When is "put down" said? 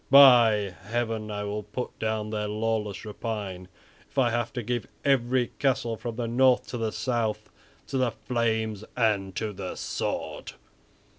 1.61-2.31